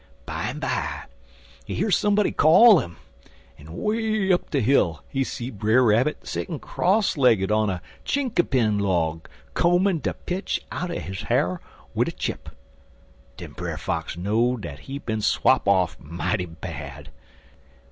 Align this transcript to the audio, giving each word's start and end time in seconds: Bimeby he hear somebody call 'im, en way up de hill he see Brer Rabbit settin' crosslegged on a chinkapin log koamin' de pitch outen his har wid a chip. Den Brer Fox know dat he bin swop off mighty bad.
Bimeby 0.25 1.07
he 1.63 1.75
hear 1.75 1.91
somebody 1.91 2.31
call 2.31 2.79
'im, 2.79 2.97
en 3.59 3.73
way 3.77 4.33
up 4.33 4.49
de 4.49 4.59
hill 4.59 5.03
he 5.07 5.23
see 5.23 5.51
Brer 5.51 5.83
Rabbit 5.83 6.25
settin' 6.27 6.57
crosslegged 6.57 7.51
on 7.51 7.69
a 7.69 7.83
chinkapin 8.03 8.79
log 8.79 9.29
koamin' 9.53 10.01
de 10.01 10.15
pitch 10.15 10.59
outen 10.71 10.99
his 11.01 11.21
har 11.21 11.61
wid 11.93 12.07
a 12.07 12.11
chip. 12.11 12.49
Den 13.37 13.51
Brer 13.51 13.77
Fox 13.77 14.17
know 14.17 14.57
dat 14.57 14.79
he 14.89 14.97
bin 14.97 15.21
swop 15.21 15.67
off 15.67 15.99
mighty 15.99 16.47
bad. 16.47 17.09